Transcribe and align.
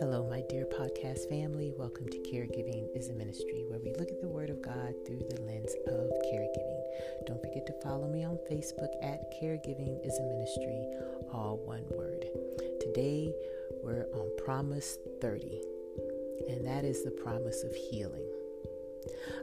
Hello, 0.00 0.26
my 0.28 0.42
dear 0.48 0.66
podcast 0.66 1.28
family. 1.28 1.72
Welcome 1.78 2.08
to 2.08 2.18
Caregiving 2.18 2.88
is 2.96 3.08
a 3.08 3.12
Ministry, 3.12 3.64
where 3.68 3.78
we 3.78 3.92
look 3.92 4.10
at 4.10 4.20
the 4.20 4.26
Word 4.26 4.50
of 4.50 4.60
God 4.60 4.94
through 5.06 5.22
the 5.30 5.42
lens 5.42 5.72
of 5.86 6.10
caregiving. 6.26 6.82
Don't 7.24 7.40
forget 7.40 7.66
to 7.66 7.80
follow 7.84 8.08
me 8.08 8.24
on 8.24 8.36
Facebook 8.50 8.90
at 9.00 9.32
Caregiving 9.40 10.04
is 10.04 10.18
a 10.18 10.24
Ministry, 10.24 10.84
all 11.32 11.58
one 11.64 11.84
word. 11.96 12.26
Today, 12.80 13.32
we're 13.84 14.08
on 14.12 14.28
Promise 14.44 14.98
30, 15.20 15.62
and 16.48 16.66
that 16.66 16.84
is 16.84 17.04
the 17.04 17.12
promise 17.12 17.62
of 17.62 17.72
healing. 17.76 18.26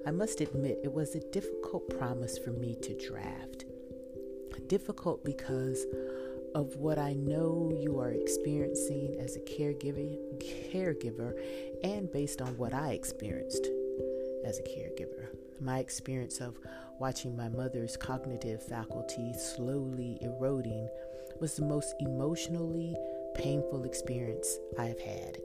I 0.05 0.11
must 0.11 0.41
admit, 0.41 0.81
it 0.83 0.91
was 0.91 1.15
a 1.15 1.21
difficult 1.31 1.89
promise 1.97 2.37
for 2.37 2.51
me 2.51 2.75
to 2.81 2.93
draft. 3.07 3.62
Difficult 4.73 5.23
because 5.23 5.85
of 6.55 6.77
what 6.77 6.97
I 6.97 7.13
know 7.13 7.71
you 7.79 7.99
are 7.99 8.09
experiencing 8.09 9.15
as 9.19 9.35
a 9.35 9.39
caregiver, 9.41 10.17
caregiver 10.73 11.39
and 11.83 12.11
based 12.11 12.41
on 12.41 12.57
what 12.57 12.73
I 12.73 12.93
experienced 12.93 13.67
as 14.43 14.57
a 14.57 14.63
caregiver. 14.63 15.27
My 15.61 15.77
experience 15.77 16.41
of 16.41 16.57
watching 16.99 17.37
my 17.37 17.49
mother's 17.49 17.95
cognitive 17.95 18.63
faculty 18.63 19.35
slowly 19.37 20.17
eroding 20.21 20.89
was 21.39 21.55
the 21.55 21.65
most 21.65 21.93
emotionally 21.99 22.95
painful 23.35 23.83
experience 23.83 24.57
I've 24.79 24.99
had. 24.99 25.37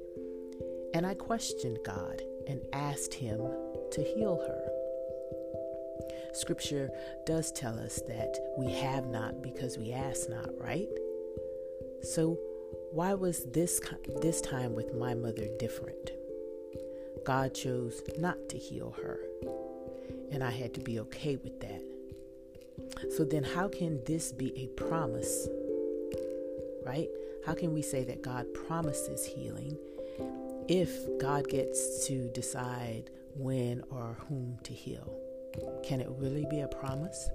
And 0.95 1.07
I 1.07 1.13
questioned 1.13 1.81
God 1.85 2.23
and 2.47 2.63
asked 2.73 3.13
Him 3.13 3.43
to 3.91 4.03
heal 4.03 4.37
her. 4.37 4.68
Scripture 6.33 6.91
does 7.27 7.53
tell 7.53 7.79
us 7.79 8.01
that 8.09 8.39
we 8.57 8.73
have 8.73 9.07
not 9.07 9.43
because 9.43 9.79
we 9.79 9.93
ask 9.93 10.29
not, 10.29 10.51
right? 10.61 10.89
So, 12.03 12.39
why 12.93 13.15
was 13.15 13.45
this 13.45 13.81
this 14.23 14.41
time 14.41 14.75
with 14.75 14.95
my 14.95 15.15
mother 15.15 15.49
different? 15.59 16.13
God 17.25 17.55
chose 17.55 18.03
not 18.19 18.49
to 18.51 18.59
heal 18.59 18.95
her, 19.03 19.21
and 20.31 20.43
I 20.43 20.51
had 20.51 20.75
to 20.75 20.81
be 20.81 21.01
okay 21.01 21.37
with 21.37 21.61
that. 21.61 21.83
So 23.17 23.25
then 23.25 23.45
how 23.45 23.69
can 23.69 24.03
this 24.05 24.33
be 24.33 24.57
a 24.57 24.67
promise? 24.69 25.49
Right? 26.85 27.09
How 27.45 27.55
can 27.55 27.75
we 27.75 27.83
say 27.83 28.05
that 28.05 28.23
God 28.23 28.47
promises 28.55 29.25
healing 29.25 29.77
if 30.69 30.91
God 31.19 31.49
gets 31.49 32.07
to 32.07 32.29
decide 32.29 33.11
when 33.35 33.83
or 33.91 34.17
whom 34.29 34.59
to 34.65 34.73
heal? 34.73 35.28
Can 35.83 36.01
it 36.01 36.09
really 36.11 36.47
be 36.51 36.61
a 36.61 36.69
promise? 36.69 37.31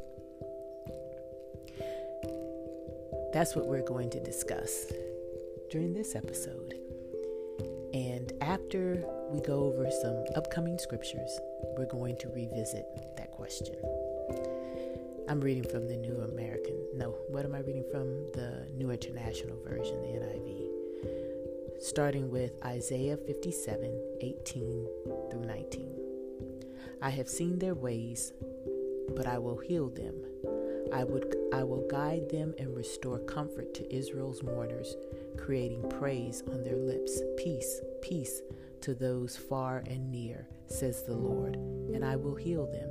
That's 3.33 3.55
what 3.55 3.65
we're 3.65 3.81
going 3.81 4.09
to 4.11 4.19
discuss 4.19 4.91
during 5.71 5.93
this 5.93 6.15
episode. 6.15 6.75
And 7.93 8.31
after 8.41 9.03
we 9.31 9.41
go 9.41 9.63
over 9.63 9.89
some 10.01 10.23
upcoming 10.35 10.77
scriptures, 10.77 11.39
we're 11.77 11.89
going 11.89 12.17
to 12.17 12.27
revisit 12.29 12.85
that 13.17 13.31
question. 13.31 13.75
I'm 15.27 15.41
reading 15.41 15.63
from 15.63 15.87
the 15.87 15.95
New 15.95 16.21
American, 16.21 16.75
no, 16.95 17.11
what 17.29 17.45
am 17.45 17.55
I 17.55 17.59
reading 17.59 17.85
from? 17.91 18.31
The 18.33 18.67
New 18.75 18.91
International 18.91 19.57
Version, 19.63 20.01
the 20.01 20.09
NIV. 20.19 21.81
Starting 21.81 22.29
with 22.29 22.51
Isaiah 22.63 23.17
57 23.17 24.17
18 24.21 24.87
through 25.31 25.45
19. 25.45 26.02
I 27.03 27.09
have 27.09 27.27
seen 27.27 27.59
their 27.59 27.75
ways, 27.75 28.31
but 29.13 29.27
I 29.27 29.37
will 29.37 29.57
heal 29.57 29.89
them. 29.89 30.15
I 30.93 31.03
would 31.03 31.35
I 31.51 31.61
will 31.61 31.85
guide 31.89 32.29
them 32.29 32.55
and 32.57 32.73
restore 32.73 33.19
comfort 33.19 33.73
to 33.73 33.93
Israel's 33.93 34.41
mourners, 34.41 34.95
creating 35.35 35.89
praise 35.89 36.43
on 36.47 36.63
their 36.63 36.77
lips. 36.77 37.21
Peace, 37.35 37.81
peace 38.01 38.41
to 38.79 38.93
those 38.93 39.35
far 39.35 39.83
and 39.85 40.09
near, 40.09 40.47
says 40.67 41.03
the 41.03 41.17
Lord, 41.17 41.57
and 41.57 42.05
I 42.05 42.15
will 42.15 42.35
heal 42.35 42.71
them. 42.71 42.89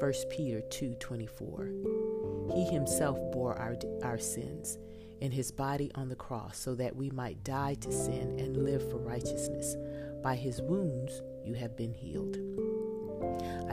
1 0.00 0.12
Peter 0.30 0.62
2:24 0.62 2.54
He 2.54 2.64
himself 2.64 3.18
bore 3.30 3.58
our 3.58 3.76
our 4.02 4.16
sins 4.18 4.78
in 5.20 5.32
his 5.32 5.52
body 5.52 5.90
on 5.96 6.08
the 6.08 6.16
cross 6.16 6.56
so 6.56 6.74
that 6.74 6.96
we 6.96 7.10
might 7.10 7.44
die 7.44 7.74
to 7.74 7.92
sin 7.92 8.38
and 8.38 8.56
live 8.64 8.88
for 8.90 8.96
righteousness. 8.96 9.76
By 10.22 10.34
his 10.34 10.62
wounds 10.62 11.20
you 11.44 11.52
have 11.52 11.76
been 11.76 11.92
healed. 11.92 12.38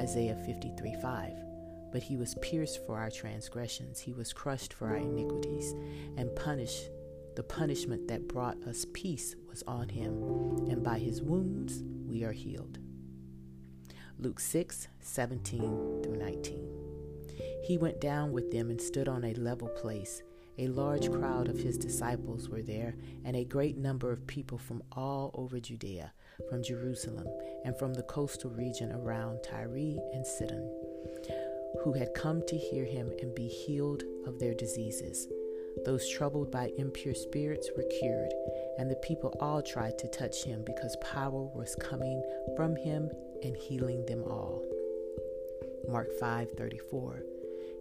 Isaiah 0.03 0.35
53 0.35 0.95
5. 1.01 1.31
But 1.93 2.03
he 2.03 2.17
was 2.17 2.35
pierced 2.41 2.85
for 2.85 2.97
our 2.97 3.09
transgressions, 3.09 4.01
he 4.01 4.11
was 4.11 4.33
crushed 4.33 4.73
for 4.73 4.89
our 4.89 4.97
iniquities, 4.97 5.73
and 6.17 6.35
punished. 6.35 6.89
The 7.37 7.43
punishment 7.43 8.09
that 8.09 8.27
brought 8.27 8.61
us 8.63 8.85
peace 8.93 9.33
was 9.47 9.63
on 9.63 9.87
him, 9.87 10.11
and 10.69 10.83
by 10.83 10.99
his 10.99 11.21
wounds 11.21 11.83
we 12.05 12.25
are 12.25 12.33
healed. 12.33 12.79
Luke 14.19 14.41
6 14.41 14.89
17 14.99 16.01
through 16.03 16.17
19. 16.17 16.69
He 17.63 17.77
went 17.77 18.01
down 18.01 18.33
with 18.33 18.51
them 18.51 18.69
and 18.69 18.81
stood 18.81 19.07
on 19.07 19.23
a 19.23 19.33
level 19.35 19.69
place. 19.69 20.21
A 20.57 20.67
large 20.67 21.09
crowd 21.09 21.47
of 21.47 21.57
his 21.57 21.77
disciples 21.77 22.49
were 22.49 22.61
there, 22.61 22.97
and 23.23 23.37
a 23.37 23.45
great 23.45 23.77
number 23.77 24.11
of 24.11 24.27
people 24.27 24.57
from 24.57 24.83
all 24.91 25.31
over 25.33 25.61
Judea 25.61 26.11
from 26.49 26.63
Jerusalem 26.63 27.27
and 27.65 27.77
from 27.77 27.93
the 27.93 28.03
coastal 28.03 28.49
region 28.49 28.91
around 28.91 29.43
Tyre 29.43 29.97
and 30.13 30.25
Sidon, 30.25 30.69
who 31.83 31.93
had 31.93 32.13
come 32.13 32.41
to 32.47 32.57
hear 32.57 32.85
him 32.85 33.11
and 33.21 33.33
be 33.35 33.47
healed 33.47 34.03
of 34.25 34.39
their 34.39 34.53
diseases. 34.53 35.27
Those 35.85 36.07
troubled 36.07 36.51
by 36.51 36.71
impure 36.77 37.15
spirits 37.15 37.69
were 37.75 37.83
cured, 37.99 38.33
and 38.77 38.89
the 38.89 38.95
people 38.97 39.35
all 39.39 39.61
tried 39.61 39.97
to 39.99 40.07
touch 40.07 40.43
him 40.43 40.63
because 40.65 40.95
power 41.01 41.43
was 41.55 41.75
coming 41.75 42.21
from 42.55 42.75
him 42.75 43.09
and 43.43 43.55
healing 43.57 44.05
them 44.05 44.23
all. 44.23 44.63
Mark 45.87 46.11
5:34 46.19 47.23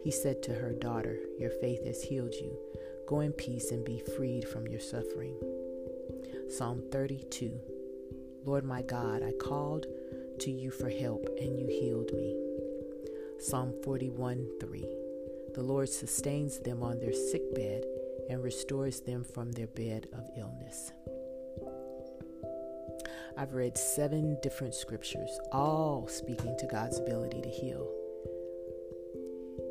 He 0.03 0.11
said 0.11 0.43
to 0.43 0.55
her 0.55 0.73
daughter, 0.73 1.21
"Your 1.39 1.51
faith 1.51 1.85
has 1.85 2.03
healed 2.03 2.35
you. 2.35 2.59
Go 3.07 3.21
in 3.21 3.33
peace 3.33 3.71
and 3.71 3.85
be 3.85 4.01
freed 4.01 4.49
from 4.49 4.67
your 4.67 4.81
suffering." 4.81 5.37
Psalm 6.49 6.83
32 6.91 7.61
Lord 8.45 8.65
my 8.65 8.83
God, 8.83 9.23
I 9.23 9.33
called 9.33 9.87
to 10.41 10.51
you 10.51 10.71
for 10.71 10.89
help 10.89 11.29
and 11.41 11.59
you 11.59 11.67
healed 11.67 12.13
me. 12.13 12.37
Psalm 13.39 13.75
41 13.85 14.47
3. 14.61 14.89
The 15.55 15.63
Lord 15.63 15.89
sustains 15.89 16.59
them 16.59 16.83
on 16.83 16.99
their 16.99 17.13
sick 17.13 17.55
bed 17.55 17.85
and 18.29 18.43
restores 18.43 19.01
them 19.01 19.25
from 19.25 19.53
their 19.53 19.67
bed 19.67 20.09
of 20.13 20.29
illness. 20.37 20.93
I've 23.37 23.55
read 23.55 23.79
seven 23.79 24.39
different 24.43 24.75
scriptures, 24.75 25.39
all 25.53 26.09
speaking 26.09 26.57
to 26.59 26.67
God's 26.67 26.99
ability 26.99 27.41
to 27.43 27.49
heal. 27.49 27.89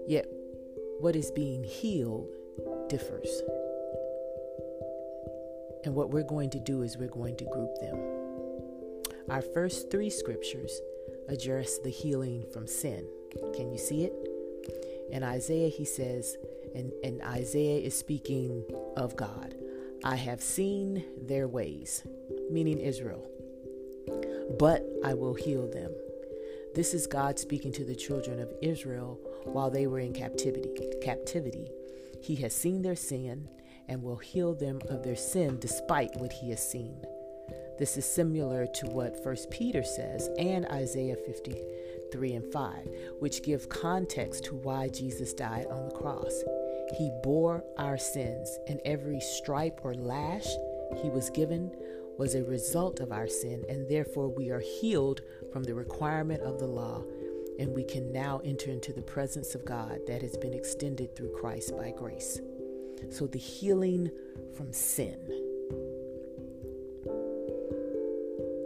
Yet, 0.07 0.27
what 0.99 1.15
is 1.15 1.31
being 1.31 1.63
healed 1.63 2.29
differs. 2.89 3.41
And 5.85 5.95
what 5.95 6.09
we're 6.09 6.23
going 6.23 6.49
to 6.51 6.59
do 6.59 6.83
is 6.83 6.97
we're 6.97 7.07
going 7.07 7.37
to 7.37 7.45
group 7.45 7.79
them. 7.79 8.20
Our 9.31 9.41
first 9.41 9.89
three 9.89 10.09
scriptures 10.09 10.81
address 11.29 11.77
the 11.77 11.89
healing 11.89 12.43
from 12.51 12.67
sin. 12.67 13.07
Can 13.55 13.71
you 13.71 13.77
see 13.77 14.03
it? 14.03 14.13
In 15.09 15.23
Isaiah, 15.23 15.69
he 15.69 15.85
says, 15.85 16.35
and, 16.75 16.91
and 17.01 17.21
Isaiah 17.21 17.79
is 17.79 17.97
speaking 17.97 18.65
of 18.97 19.15
God. 19.15 19.55
I 20.03 20.17
have 20.17 20.41
seen 20.41 21.05
their 21.17 21.47
ways, 21.47 22.03
meaning 22.51 22.77
Israel, 22.77 23.25
but 24.59 24.85
I 25.01 25.13
will 25.13 25.35
heal 25.35 25.65
them. 25.71 25.93
This 26.75 26.93
is 26.93 27.07
God 27.07 27.39
speaking 27.39 27.71
to 27.71 27.85
the 27.85 27.95
children 27.95 28.37
of 28.37 28.53
Israel 28.61 29.17
while 29.45 29.71
they 29.71 29.87
were 29.87 29.99
in 29.99 30.11
captivity. 30.11 30.73
Captivity. 31.01 31.69
He 32.21 32.35
has 32.35 32.53
seen 32.53 32.81
their 32.81 32.97
sin 32.97 33.47
and 33.87 34.03
will 34.03 34.17
heal 34.17 34.53
them 34.53 34.81
of 34.89 35.03
their 35.03 35.15
sin 35.15 35.57
despite 35.57 36.17
what 36.17 36.33
he 36.33 36.49
has 36.49 36.69
seen. 36.69 37.01
This 37.81 37.97
is 37.97 38.05
similar 38.05 38.67
to 38.67 38.85
what 38.91 39.25
1 39.25 39.35
Peter 39.49 39.81
says 39.81 40.29
and 40.37 40.67
Isaiah 40.67 41.15
53 41.15 42.33
and 42.33 42.53
5, 42.53 42.75
which 43.17 43.41
give 43.41 43.69
context 43.69 44.43
to 44.45 44.55
why 44.55 44.87
Jesus 44.89 45.33
died 45.33 45.65
on 45.65 45.85
the 45.85 45.95
cross. 45.95 46.43
He 46.95 47.09
bore 47.23 47.63
our 47.79 47.97
sins, 47.97 48.59
and 48.67 48.79
every 48.85 49.19
stripe 49.19 49.79
or 49.83 49.95
lash 49.95 50.45
he 51.01 51.09
was 51.09 51.31
given 51.31 51.71
was 52.19 52.35
a 52.35 52.43
result 52.43 52.99
of 52.99 53.11
our 53.11 53.27
sin, 53.27 53.65
and 53.67 53.89
therefore 53.89 54.27
we 54.27 54.51
are 54.51 54.61
healed 54.79 55.21
from 55.51 55.63
the 55.63 55.73
requirement 55.73 56.43
of 56.43 56.59
the 56.59 56.67
law, 56.67 57.01
and 57.57 57.73
we 57.73 57.83
can 57.83 58.11
now 58.11 58.41
enter 58.45 58.69
into 58.69 58.93
the 58.93 59.01
presence 59.01 59.55
of 59.55 59.65
God 59.65 60.01
that 60.05 60.21
has 60.21 60.37
been 60.37 60.53
extended 60.53 61.15
through 61.15 61.31
Christ 61.31 61.75
by 61.75 61.89
grace. 61.97 62.39
So 63.09 63.25
the 63.25 63.39
healing 63.39 64.11
from 64.55 64.71
sin 64.71 65.47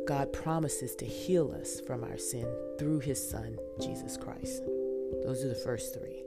God 0.06 0.31
promises 0.31 0.96
to 0.98 1.06
heal 1.06 1.52
us 1.60 1.81
from 1.81 2.04
our 2.04 2.18
sin 2.18 2.48
through 2.78 3.00
his 3.00 3.30
Son, 3.30 3.57
Jesus 3.81 4.18
Christ. 4.18 4.62
Those 5.24 5.44
are 5.44 5.50
the 5.50 5.56
first 5.56 5.96
three. 5.96 6.22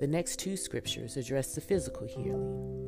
The 0.00 0.06
next 0.06 0.38
two 0.38 0.56
scriptures 0.56 1.18
address 1.18 1.54
the 1.54 1.60
physical 1.60 2.06
healing. 2.06 2.80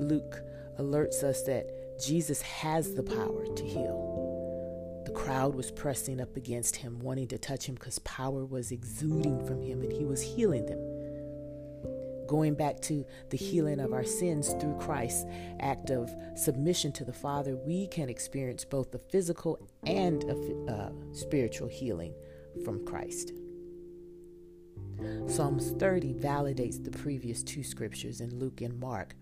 Luke 0.00 0.40
alerts 0.78 1.22
us 1.22 1.42
that 1.42 1.66
Jesus 2.02 2.40
has 2.40 2.94
the 2.94 3.02
power 3.02 3.46
to 3.54 3.64
heal. 3.64 5.02
The 5.04 5.12
crowd 5.12 5.54
was 5.54 5.70
pressing 5.72 6.22
up 6.22 6.36
against 6.36 6.76
him, 6.76 6.98
wanting 7.00 7.28
to 7.28 7.38
touch 7.38 7.66
him 7.68 7.74
because 7.74 7.98
power 8.00 8.46
was 8.46 8.70
exuding 8.70 9.44
from 9.46 9.60
him 9.60 9.82
and 9.82 9.92
he 9.92 10.06
was 10.06 10.22
healing 10.22 10.64
them. 10.64 10.97
Going 12.28 12.54
back 12.54 12.80
to 12.82 13.04
the 13.30 13.36
healing 13.36 13.80
of 13.80 13.92
our 13.92 14.04
sins 14.04 14.54
through 14.60 14.78
Christ's 14.78 15.26
act 15.58 15.90
of 15.90 16.10
submission 16.36 16.92
to 16.92 17.04
the 17.04 17.12
Father, 17.12 17.56
we 17.56 17.88
can 17.88 18.08
experience 18.08 18.64
both 18.64 18.92
the 18.92 18.98
physical 18.98 19.58
and 19.84 20.24
uh, 20.68 20.90
spiritual 21.12 21.68
healing 21.68 22.14
from 22.64 22.84
Christ. 22.86 23.32
Psalms 25.26 25.72
30 25.72 26.14
validates 26.14 26.82
the 26.82 26.90
previous 26.90 27.42
two 27.42 27.62
scriptures 27.62 28.20
in 28.20 28.38
Luke 28.38 28.60
and 28.60 28.78
Mark 28.78 29.14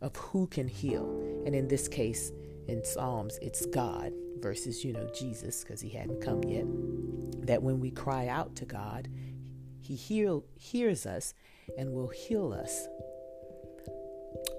of 0.00 0.16
who 0.16 0.46
can 0.46 0.68
heal. 0.68 1.04
And 1.46 1.54
in 1.54 1.68
this 1.68 1.88
case, 1.88 2.32
in 2.66 2.84
Psalms, 2.84 3.38
it's 3.42 3.66
God 3.66 4.12
versus, 4.40 4.84
you 4.84 4.92
know, 4.92 5.08
Jesus, 5.14 5.64
because 5.64 5.80
he 5.80 5.88
hadn't 5.88 6.20
come 6.20 6.42
yet. 6.44 6.64
That 7.46 7.62
when 7.62 7.80
we 7.80 7.90
cry 7.90 8.28
out 8.28 8.54
to 8.56 8.64
God, 8.64 9.08
he 9.88 9.96
heal, 9.96 10.44
hears 10.54 11.06
us 11.06 11.32
and 11.78 11.94
will 11.94 12.08
heal 12.08 12.52
us. 12.52 12.86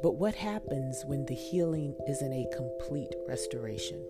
But 0.01 0.15
what 0.15 0.33
happens 0.33 1.03
when 1.05 1.27
the 1.27 1.35
healing 1.35 1.95
isn't 2.07 2.33
a 2.33 2.49
complete 2.55 3.13
restoration? 3.27 4.03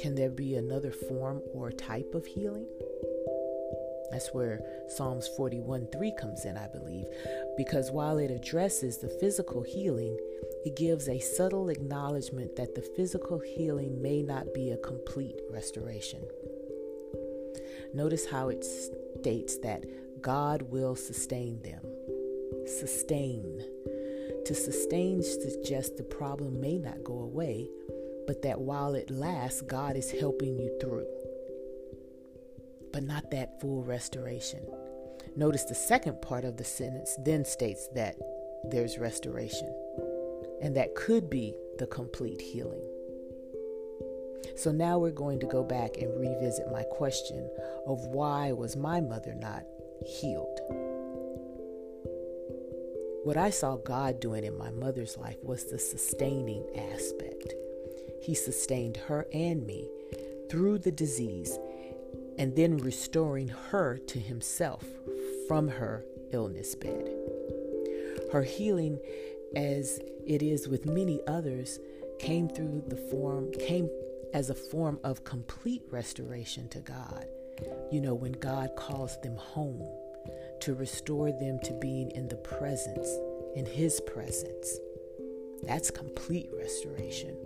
Can 0.00 0.14
there 0.14 0.30
be 0.30 0.54
another 0.54 0.90
form 0.90 1.42
or 1.52 1.70
type 1.70 2.14
of 2.14 2.24
healing? 2.24 2.66
That's 4.10 4.32
where 4.32 4.62
Psalms 4.88 5.28
41 5.36 5.88
3 5.92 6.12
comes 6.18 6.46
in, 6.46 6.56
I 6.56 6.68
believe, 6.68 7.04
because 7.58 7.90
while 7.90 8.16
it 8.16 8.30
addresses 8.30 8.96
the 8.96 9.10
physical 9.20 9.62
healing, 9.62 10.16
it 10.64 10.76
gives 10.76 11.08
a 11.08 11.18
subtle 11.18 11.68
acknowledgement 11.68 12.56
that 12.56 12.74
the 12.74 12.88
physical 12.96 13.38
healing 13.38 14.00
may 14.00 14.22
not 14.22 14.54
be 14.54 14.70
a 14.70 14.78
complete 14.78 15.40
restoration. 15.50 16.22
Notice 17.94 18.26
how 18.26 18.48
it 18.48 18.64
states 18.64 19.58
that 19.58 19.84
God 20.20 20.62
will 20.62 20.96
sustain 20.96 21.62
them. 21.62 21.80
Sustain. 22.66 23.62
To 24.46 24.54
sustain 24.54 25.22
suggests 25.22 25.96
the 25.96 26.02
problem 26.02 26.60
may 26.60 26.78
not 26.78 27.04
go 27.04 27.20
away, 27.20 27.68
but 28.26 28.42
that 28.42 28.60
while 28.60 28.94
it 28.94 29.10
lasts, 29.10 29.62
God 29.62 29.96
is 29.96 30.10
helping 30.10 30.58
you 30.58 30.76
through 30.80 31.06
but 32.94 33.02
not 33.02 33.28
that 33.32 33.60
full 33.60 33.82
restoration. 33.82 34.60
Notice 35.36 35.64
the 35.64 35.74
second 35.74 36.22
part 36.22 36.44
of 36.44 36.56
the 36.56 36.64
sentence 36.64 37.16
then 37.24 37.44
states 37.44 37.88
that 37.96 38.16
there's 38.70 38.98
restoration, 38.98 39.74
and 40.62 40.76
that 40.76 40.94
could 40.94 41.28
be 41.28 41.56
the 41.80 41.88
complete 41.88 42.40
healing. 42.40 42.84
So 44.56 44.72
now 44.72 44.98
we're 44.98 45.10
going 45.10 45.40
to 45.40 45.46
go 45.46 45.62
back 45.62 45.96
and 45.98 46.18
revisit 46.18 46.70
my 46.70 46.82
question 46.84 47.48
of 47.86 48.00
why 48.06 48.52
was 48.52 48.76
my 48.76 49.00
mother 49.00 49.34
not 49.34 49.64
healed? 50.06 50.60
What 53.24 53.36
I 53.36 53.50
saw 53.50 53.76
God 53.76 54.20
doing 54.20 54.44
in 54.44 54.58
my 54.58 54.70
mother's 54.70 55.16
life 55.16 55.38
was 55.42 55.64
the 55.64 55.78
sustaining 55.78 56.64
aspect. 56.92 57.54
He 58.22 58.34
sustained 58.34 58.98
her 59.08 59.26
and 59.32 59.66
me 59.66 59.88
through 60.50 60.78
the 60.78 60.92
disease 60.92 61.58
and 62.38 62.54
then 62.54 62.76
restoring 62.78 63.48
her 63.48 63.96
to 63.96 64.18
himself 64.18 64.84
from 65.48 65.68
her 65.68 66.04
illness 66.32 66.74
bed. 66.74 67.08
Her 68.32 68.42
healing, 68.42 68.98
as 69.56 70.00
it 70.26 70.42
is 70.42 70.68
with 70.68 70.86
many 70.86 71.20
others, 71.26 71.78
came 72.18 72.48
through 72.48 72.84
the 72.88 72.96
form, 72.96 73.52
came 73.52 73.88
as 74.34 74.50
a 74.50 74.54
form 74.54 74.98
of 75.04 75.24
complete 75.24 75.82
restoration 75.90 76.68
to 76.68 76.80
God. 76.80 77.26
You 77.90 78.00
know, 78.00 78.14
when 78.14 78.32
God 78.32 78.70
calls 78.76 79.18
them 79.22 79.36
home, 79.36 79.88
to 80.60 80.74
restore 80.74 81.30
them 81.30 81.58
to 81.62 81.72
being 81.74 82.10
in 82.12 82.28
the 82.28 82.36
presence, 82.36 83.08
in 83.54 83.64
His 83.64 84.00
presence. 84.00 84.78
That's 85.62 85.90
complete 85.90 86.48
restoration. 86.56 87.36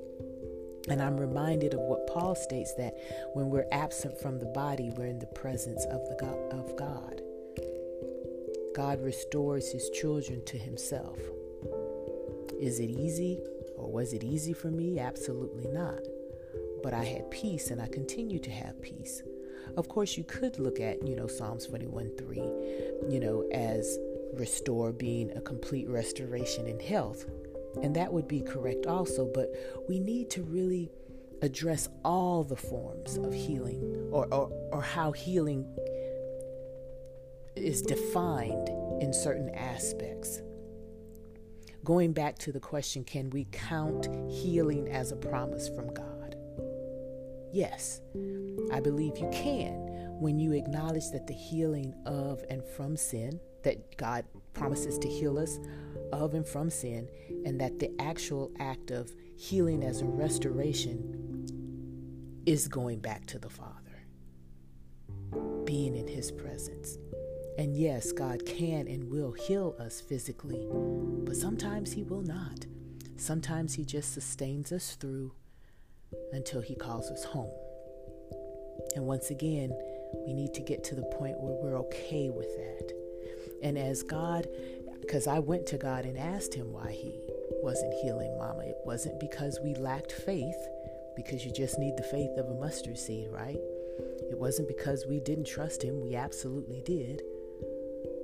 And 0.89 1.03
I'm 1.03 1.19
reminded 1.19 1.75
of 1.75 1.81
what 1.81 2.07
Paul 2.07 2.35
states 2.35 2.73
that 2.75 2.95
when 3.35 3.51
we're 3.51 3.67
absent 3.73 4.19
from 4.19 4.39
the 4.39 4.47
body, 4.47 4.91
we're 4.97 5.07
in 5.07 5.19
the 5.19 5.27
presence 5.27 5.85
of 5.91 6.01
the 6.09 6.17
God, 6.19 6.39
of 6.53 6.77
God. 6.77 7.21
God 8.75 9.03
restores 9.03 9.71
his 9.71 9.91
children 9.91 10.43
to 10.47 10.57
himself. 10.57 11.19
Is 12.59 12.79
it 12.79 12.91
easy 12.91 13.41
or 13.77 13.91
was 13.91 14.13
it 14.13 14.23
easy 14.23 14.53
for 14.53 14.71
me? 14.71 14.99
Absolutely 14.99 15.67
not. 15.73 16.01
But 16.83 16.95
I 16.95 17.05
had 17.05 17.31
peace 17.31 17.71
and 17.71 17.81
I 17.81 17.89
continue 17.89 18.39
to 18.39 18.51
have 18.51 18.81
peace. 18.83 19.23
Of 19.77 19.89
course, 19.89 20.17
you 20.17 20.25
could 20.25 20.59
look 20.59 20.81
at, 20.81 21.07
you 21.07 21.15
know, 21.15 21.27
Psalms 21.27 21.67
41 21.67 22.17
3, 22.17 22.37
you 23.09 23.21
know, 23.21 23.47
as 23.53 23.99
restore 24.35 24.93
being 24.93 25.31
a 25.37 25.41
complete 25.41 25.89
restoration 25.89 26.67
in 26.67 26.81
health. 26.81 27.27
And 27.83 27.95
that 27.97 28.13
would 28.13 28.27
be 28.27 28.41
correct 28.41 28.87
also, 28.87 29.31
but 29.33 29.51
we 29.89 30.01
need 30.01 30.31
to 30.31 30.43
really 30.43 30.91
address 31.43 31.89
all 32.05 32.43
the 32.43 32.57
forms 32.57 33.17
of 33.19 33.33
healing 33.33 34.09
or, 34.11 34.27
or, 34.33 34.51
or 34.73 34.83
how 34.83 35.13
healing 35.13 35.65
is 37.55 37.83
defined 37.83 38.69
in 39.01 39.13
certain 39.13 39.51
aspects. 39.51 40.41
Going 41.85 42.13
back 42.13 42.39
to 42.41 42.53
the 42.53 42.61
question 42.61 43.05
can 43.05 43.31
we 43.31 43.47
count 43.53 44.09
healing 44.31 44.89
as 44.89 45.13
a 45.13 45.17
promise 45.17 45.69
from 45.69 45.93
God? 45.95 46.18
Yes, 47.53 48.01
I 48.73 48.81
believe 48.81 49.19
you 49.19 49.29
can 49.33 49.89
when 50.21 50.39
you 50.39 50.53
acknowledge 50.53 51.11
that 51.11 51.27
the 51.27 51.33
healing 51.33 51.95
of 52.05 52.45
and 52.51 52.63
from 52.65 52.97
sin, 52.97 53.39
that 53.63 53.97
God 53.97 54.25
promises 54.53 54.99
to 54.99 55.09
heal 55.09 55.39
us 55.39 55.59
of 56.13 56.35
and 56.35 56.47
from 56.47 56.71
sin, 56.71 57.09
and 57.45 57.61
that 57.61 57.79
the 57.79 57.91
actual 58.01 58.51
act 58.59 58.91
of 58.91 59.13
healing 59.37 59.85
as 59.85 60.01
a 60.01 60.05
restoration 60.05 61.27
is 62.47 62.67
going 62.67 62.99
back 62.99 63.27
to 63.27 63.39
the 63.39 63.49
Father, 63.49 64.05
being 65.65 65.95
in 65.95 66.09
His 66.09 66.33
presence. 66.33 66.99
And 67.59 67.77
yes, 67.77 68.13
God 68.13 68.45
can 68.47 68.89
and 68.89 69.11
will 69.11 69.33
heal 69.33 69.77
us 69.79 70.01
physically, 70.01 70.67
but 70.71 71.37
sometimes 71.37 71.93
He 71.93 72.03
will 72.03 72.23
not. 72.23 72.67
Sometimes 73.17 73.75
He 73.75 73.85
just 73.85 74.13
sustains 74.13 74.73
us 74.73 74.95
through 74.95 75.33
until 76.33 76.61
He 76.61 76.75
calls 76.75 77.11
us 77.11 77.25
home. 77.25 77.51
And 78.95 79.05
once 79.05 79.31
again, 79.31 79.71
we 80.27 80.33
need 80.33 80.55
to 80.55 80.63
get 80.63 80.85
to 80.85 80.95
the 80.95 81.03
point 81.03 81.41
where 81.41 81.55
we're 81.63 81.79
okay 81.79 82.31
with 82.31 82.57
that. 82.57 82.93
And 83.63 83.77
as 83.77 84.03
God 84.03 84.47
because 85.09 85.27
I 85.27 85.39
went 85.39 85.67
to 85.69 85.79
God 85.79 86.05
and 86.05 86.19
asked 86.19 86.53
Him 86.53 86.71
why 86.71 86.93
He 86.93 87.19
wasn't 87.63 87.95
healing 88.03 88.37
Mama. 88.39 88.63
It 88.63 88.77
wasn't 88.85 89.19
because 89.19 89.59
we 89.65 89.75
lacked 89.75 90.13
faith, 90.13 90.69
because 91.17 91.47
you 91.47 91.53
just 91.53 91.79
need 91.79 91.97
the 91.97 92.03
faith 92.03 92.31
of 92.37 92.47
a 92.51 92.61
mustard 92.61 92.99
seed, 92.99 93.29
right? 93.31 93.57
It 94.31 94.39
wasn't 94.39 94.69
because 94.69 95.07
we 95.09 95.21
didn't 95.21 95.47
trust 95.47 95.83
Him. 95.83 96.03
We 96.03 96.15
absolutely 96.15 96.83
did. 96.83 97.23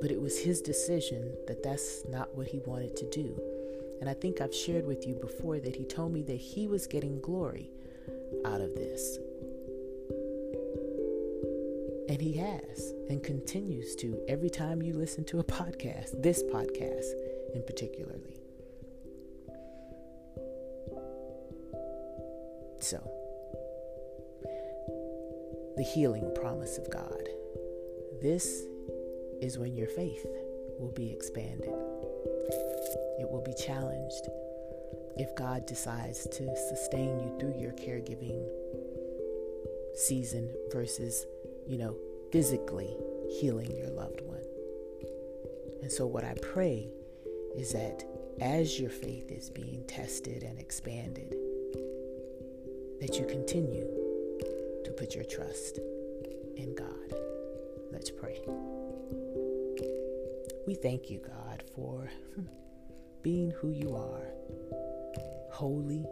But 0.00 0.10
it 0.10 0.20
was 0.20 0.38
His 0.38 0.60
decision 0.60 1.34
that 1.46 1.62
that's 1.62 2.04
not 2.06 2.34
what 2.36 2.48
He 2.48 2.60
wanted 2.66 2.96
to 2.96 3.08
do. 3.08 3.40
And 4.04 4.11
I 4.11 4.20
think 4.20 4.42
I've 4.42 4.54
shared 4.54 4.84
with 4.84 5.06
you 5.06 5.14
before 5.14 5.58
that 5.61 5.75
He 5.75 5.87
told 5.87 6.12
me 6.12 6.20
that 6.25 6.37
He 6.37 6.68
was 6.68 6.87
getting 6.87 7.23
glory 7.23 7.70
out 8.44 8.61
of 8.61 8.75
this. 8.75 9.16
And 12.11 12.20
he 12.20 12.34
has 12.34 12.92
and 13.08 13.23
continues 13.23 13.96
to 13.96 14.23
every 14.28 14.50
time 14.50 14.82
you 14.82 14.92
listen 14.92 15.25
to 15.25 15.38
a 15.38 15.42
podcast, 15.42 16.23
this 16.23 16.42
podcast 16.42 17.06
in 17.54 17.62
particularly. 17.66 18.37
So, 22.80 23.11
the 25.78 25.90
healing 25.94 26.30
promise 26.34 26.76
of 26.76 26.90
God. 26.90 27.26
This 28.20 28.64
is 29.40 29.56
when 29.56 29.75
your 29.75 29.88
faith 29.88 30.26
will 30.78 30.92
be 30.92 31.11
expanded. 31.11 31.73
It 33.20 33.30
will 33.30 33.42
be 33.42 33.54
challenged 33.54 34.28
if 35.16 35.34
God 35.36 35.66
decides 35.66 36.26
to 36.28 36.56
sustain 36.56 37.20
you 37.20 37.36
through 37.38 37.60
your 37.60 37.72
caregiving 37.72 38.44
season 39.94 40.52
versus 40.72 41.26
you 41.66 41.78
know, 41.78 41.96
physically 42.30 42.96
healing 43.40 43.74
your 43.76 43.88
loved 43.88 44.20
one. 44.22 44.42
And 45.82 45.90
so, 45.90 46.06
what 46.06 46.24
I 46.24 46.34
pray 46.42 46.88
is 47.56 47.72
that 47.72 48.04
as 48.40 48.80
your 48.80 48.90
faith 48.90 49.30
is 49.30 49.50
being 49.50 49.84
tested 49.86 50.42
and 50.42 50.58
expanded, 50.58 51.34
that 53.00 53.18
you 53.18 53.26
continue 53.26 53.86
to 54.84 54.90
put 54.92 55.14
your 55.14 55.24
trust 55.24 55.78
in 56.56 56.74
God. 56.74 57.14
Let's 57.92 58.10
pray. 58.10 58.40
We 60.66 60.74
thank 60.74 61.10
you, 61.10 61.18
God, 61.18 61.62
for 61.74 62.10
being 63.25 63.50
who 63.52 63.71
you 63.71 63.97
are 63.97 64.21
holy, 65.49 66.04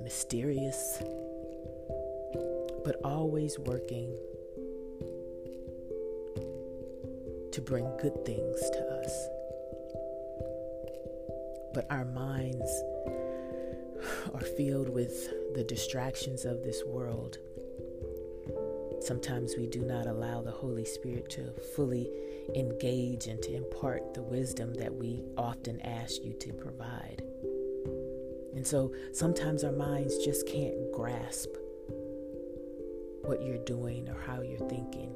mysterious, 0.00 1.02
but 2.84 2.94
always 3.02 3.58
working 3.58 4.14
to 7.50 7.60
bring 7.60 7.84
good 8.00 8.24
things 8.24 8.60
to 8.70 8.78
us. 9.02 9.28
But 11.74 11.86
our 11.90 12.04
minds 12.04 12.70
are 14.34 14.44
filled 14.56 14.90
with 14.90 15.54
the 15.54 15.64
distractions 15.64 16.44
of 16.44 16.62
this 16.62 16.84
world. 16.84 17.38
Sometimes 19.00 19.56
we 19.56 19.66
do 19.66 19.80
not 19.80 20.06
allow 20.06 20.42
the 20.42 20.50
Holy 20.50 20.84
Spirit 20.84 21.30
to 21.30 21.52
fully 21.76 22.10
engage 22.54 23.26
and 23.26 23.40
to 23.42 23.54
impart 23.54 24.14
the 24.14 24.22
wisdom 24.22 24.74
that 24.74 24.94
we 24.94 25.24
often 25.36 25.80
ask 25.82 26.22
you 26.24 26.32
to 26.34 26.52
provide. 26.52 27.22
And 28.54 28.66
so 28.66 28.92
sometimes 29.12 29.62
our 29.64 29.72
minds 29.72 30.18
just 30.24 30.46
can't 30.46 30.74
grasp 30.92 31.50
what 33.22 33.42
you're 33.42 33.64
doing 33.64 34.08
or 34.08 34.20
how 34.20 34.42
you're 34.42 34.68
thinking. 34.68 35.14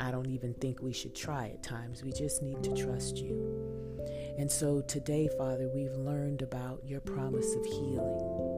I 0.00 0.10
don't 0.10 0.26
even 0.26 0.54
think 0.54 0.82
we 0.82 0.92
should 0.92 1.14
try 1.14 1.48
at 1.48 1.62
times. 1.62 2.02
We 2.02 2.12
just 2.12 2.42
need 2.42 2.62
to 2.64 2.74
trust 2.74 3.18
you. 3.18 3.92
And 4.36 4.50
so 4.50 4.80
today, 4.80 5.28
Father, 5.38 5.70
we've 5.72 5.94
learned 5.94 6.42
about 6.42 6.80
your 6.84 7.00
promise 7.00 7.54
of 7.54 7.64
healing. 7.66 8.51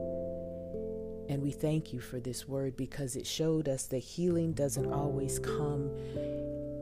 And 1.27 1.41
we 1.41 1.51
thank 1.51 1.91
you 1.91 1.99
for 1.99 2.19
this 2.19 2.47
word 2.47 2.77
because 2.77 3.15
it 3.15 3.25
showed 3.25 3.67
us 3.67 3.87
that 3.87 3.99
healing 3.99 4.53
doesn't 4.53 4.91
always 4.91 5.39
come 5.39 5.89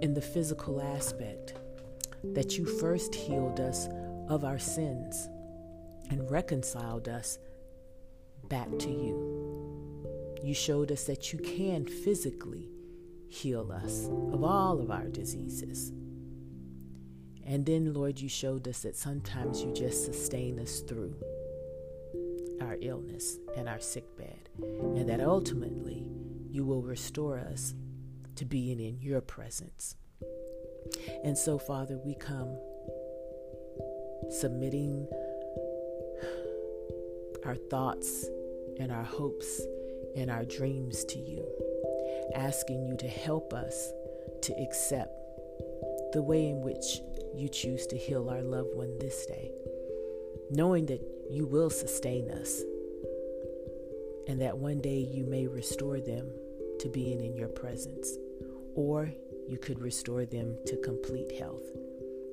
in 0.02 0.14
the 0.14 0.22
physical 0.22 0.82
aspect, 0.82 1.54
that 2.24 2.58
you 2.58 2.66
first 2.66 3.16
healed 3.16 3.60
us 3.60 3.88
of 4.28 4.44
our 4.44 4.60
sins 4.60 5.30
and 6.10 6.30
reconciled 6.30 7.08
us 7.08 7.40
back 8.50 8.68
to 8.80 8.90
you. 8.90 10.40
You 10.44 10.54
showed 10.54 10.92
us 10.92 11.06
that 11.06 11.32
you 11.32 11.40
can 11.40 11.86
physically 11.86 12.70
heal 13.30 13.72
us 13.72 14.10
of 14.34 14.44
all 14.44 14.82
of 14.82 14.92
our 14.92 15.08
diseases. 15.08 15.94
And 17.46 17.66
then, 17.66 17.94
Lord, 17.94 18.20
you 18.20 18.30
showed 18.30 18.68
us 18.68 18.82
that 18.82 18.96
sometimes 18.96 19.64
you 19.64 19.74
just 19.74 20.06
sustain 20.06 20.60
us 20.60 20.82
through 20.82 21.16
our 22.64 22.78
illness 22.82 23.38
and 23.56 23.68
our 23.68 23.80
sick 23.80 24.06
bed, 24.18 24.50
and 24.58 25.08
that 25.10 25.22
ultimately 25.22 26.10
you 26.50 26.66
will 26.66 26.82
restore 26.82 27.38
us 27.38 27.74
to 28.36 28.46
being 28.46 28.80
in 28.80 29.00
your 29.00 29.22
presence. 29.22 29.96
And 31.24 31.38
so, 31.38 31.58
Father, 31.58 32.00
we 32.04 32.16
come 32.16 32.58
submitting 34.30 35.08
our 37.46 37.56
thoughts 37.56 38.26
and 38.80 38.92
our 38.92 39.04
hopes 39.04 39.62
and 40.16 40.32
our 40.32 40.46
dreams 40.46 41.04
to 41.06 41.20
you, 41.20 41.46
asking 42.36 42.86
you 42.86 42.96
to 42.98 43.08
help 43.08 43.54
us 43.54 43.92
to 44.42 44.54
accept 44.62 45.12
the 46.14 46.22
way 46.22 46.48
in 46.48 46.62
which 46.62 47.02
you 47.36 47.50
choose 47.50 47.88
to 47.88 47.98
heal 47.98 48.30
our 48.30 48.42
loved 48.42 48.76
one 48.76 48.98
this 49.00 49.26
day, 49.26 49.52
knowing 50.52 50.86
that 50.86 51.02
you 51.34 51.48
will 51.48 51.72
sustain 51.72 52.30
us 52.30 52.62
and 54.28 54.40
that 54.40 54.56
one 54.56 54.80
day 54.80 55.00
you 55.00 55.26
may 55.26 55.48
restore 55.48 56.00
them 56.00 56.30
to 56.80 56.90
being 56.90 57.20
in 57.22 57.36
your 57.36 57.48
presence, 57.48 58.18
or 58.76 59.12
you 59.48 59.58
could 59.58 59.80
restore 59.80 60.26
them 60.26 60.56
to 60.66 60.78
complete 60.78 61.32
health, 61.40 61.66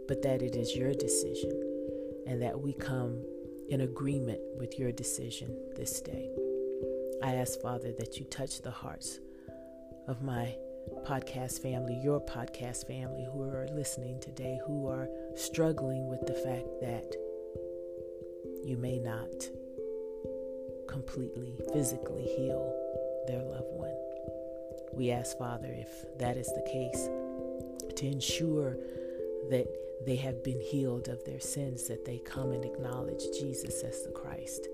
but 0.07 0.23
that 0.23 0.43
it 0.43 0.55
is 0.55 0.77
your 0.77 0.93
decision 0.93 1.51
and 2.27 2.43
that 2.43 2.61
we 2.61 2.75
come 2.75 3.25
in 3.71 3.81
agreement 3.81 4.41
with 4.59 4.79
your 4.79 4.93
decision 4.93 5.57
this 5.77 6.01
day. 6.01 6.31
I 7.23 7.35
ask, 7.37 7.61
Father, 7.61 7.93
that 7.99 8.19
you 8.19 8.27
touch 8.27 8.61
the 8.61 8.71
hearts 8.71 9.19
of 10.09 10.23
my 10.23 10.55
podcast 11.07 11.63
family, 11.63 11.99
your 12.03 12.21
podcast 12.21 12.87
family 12.87 13.27
who 13.33 13.43
are 13.43 13.69
listening 13.73 14.21
today, 14.21 14.59
who 14.67 14.89
are 14.89 15.09
struggling 15.37 16.09
with 16.09 16.27
the 16.27 16.35
fact 16.35 16.69
that 16.81 17.15
you 18.71 18.77
may 18.77 18.99
not 18.99 19.49
completely, 20.89 21.59
physically 21.73 22.23
heal 22.23 22.73
their 23.27 23.43
loved 23.43 23.73
one. 23.73 23.95
We 24.93 25.11
ask, 25.11 25.37
Father, 25.37 25.69
if 25.69 25.89
that 26.19 26.37
is 26.37 26.47
the 26.47 26.63
case, 26.63 27.09
to 27.97 28.07
ensure 28.07 28.77
that 29.51 29.67
they 30.07 30.17
have 30.17 30.43
been 30.43 30.61
healed 30.61 31.09
of 31.09 31.25
their 31.25 31.41
sins, 31.41 31.89
that 31.89 32.05
they 32.05 32.19
come 32.19 32.53
and 32.53 32.65
acknowledge 32.65 33.23
Jesus 33.39 33.83
as 33.83 34.03
the 34.05 34.11
Christ 34.11 34.69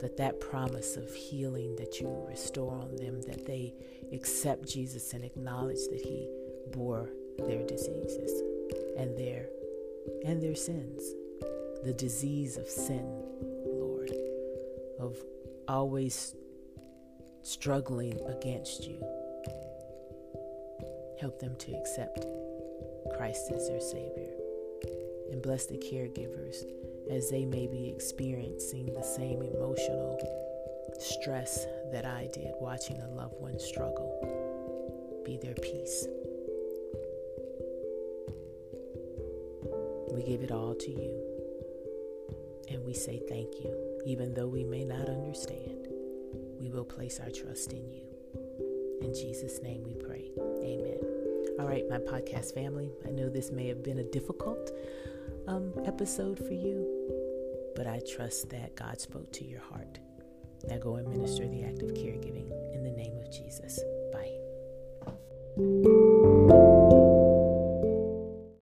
that 0.00 0.16
that 0.16 0.40
promise 0.40 0.96
of 0.96 1.14
healing 1.14 1.76
that 1.76 2.00
you 2.00 2.08
restore 2.26 2.72
on 2.72 2.96
them, 2.96 3.20
that 3.22 3.46
they 3.46 3.74
accept 4.12 4.66
Jesus 4.66 5.12
and 5.12 5.24
acknowledge 5.24 5.88
that 5.90 6.00
He 6.00 6.28
bore 6.72 7.10
their 7.38 7.66
diseases 7.66 8.42
and 8.98 9.16
their 9.16 9.46
and 10.24 10.42
their 10.42 10.54
sins, 10.54 11.02
the 11.84 11.94
disease 11.94 12.56
of 12.56 12.68
sin, 12.68 13.06
Lord, 13.64 14.10
of 14.98 15.16
always 15.66 16.34
struggling 17.42 18.20
against 18.26 18.86
you. 18.86 19.00
Help 21.20 21.38
them 21.38 21.56
to 21.56 21.72
accept 21.74 22.26
Christ 23.16 23.50
as 23.54 23.68
their 23.68 23.80
Savior. 23.80 24.34
And 25.30 25.40
bless 25.42 25.66
the 25.66 25.78
caregivers 25.78 26.64
as 27.10 27.30
they 27.30 27.44
may 27.44 27.66
be 27.66 27.88
experiencing 27.88 28.86
the 28.86 29.02
same 29.02 29.42
emotional 29.42 30.18
stress 30.98 31.66
that 31.92 32.04
I 32.04 32.28
did 32.32 32.52
watching 32.60 33.00
a 33.00 33.08
loved 33.08 33.34
one 33.38 33.58
struggle. 33.58 35.22
Be 35.24 35.38
their 35.38 35.54
peace. 35.54 36.06
We 40.12 40.22
give 40.24 40.42
it 40.42 40.50
all 40.50 40.74
to 40.74 40.90
you. 40.90 41.29
And 42.70 42.84
we 42.84 42.94
say 42.94 43.20
thank 43.28 43.48
you. 43.62 43.74
Even 44.06 44.32
though 44.32 44.48
we 44.48 44.64
may 44.64 44.84
not 44.84 45.08
understand, 45.08 45.88
we 46.58 46.70
will 46.70 46.84
place 46.84 47.20
our 47.20 47.30
trust 47.30 47.72
in 47.72 47.90
you. 47.90 48.06
In 49.02 49.12
Jesus' 49.14 49.60
name 49.62 49.82
we 49.84 49.94
pray. 49.94 50.30
Amen. 50.62 50.98
All 51.58 51.66
right, 51.66 51.84
my 51.90 51.98
podcast 51.98 52.54
family, 52.54 52.92
I 53.06 53.10
know 53.10 53.28
this 53.28 53.50
may 53.50 53.66
have 53.68 53.82
been 53.82 53.98
a 53.98 54.04
difficult 54.04 54.70
um, 55.46 55.72
episode 55.84 56.38
for 56.38 56.54
you, 56.54 56.86
but 57.74 57.86
I 57.86 58.00
trust 58.08 58.50
that 58.50 58.76
God 58.76 59.00
spoke 59.00 59.32
to 59.32 59.44
your 59.44 59.60
heart. 59.60 59.98
Now 60.68 60.78
go 60.78 60.96
and 60.96 61.08
minister 61.08 61.46
the 61.48 61.64
act 61.64 61.82
of 61.82 61.90
caregiving 61.90 62.50
in 62.74 62.84
the 62.84 62.90
name 62.90 63.16
of 63.18 63.30
Jesus. 63.32 63.80
Bye. 64.12 65.99